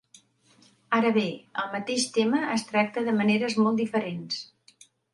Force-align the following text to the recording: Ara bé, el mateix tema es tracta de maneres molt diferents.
Ara 0.99 1.11
bé, 1.17 1.25
el 1.65 1.69
mateix 1.75 2.07
tema 2.17 2.41
es 2.57 2.67
tracta 2.73 3.07
de 3.11 3.17
maneres 3.23 3.63
molt 3.67 3.87
diferents. 3.87 4.45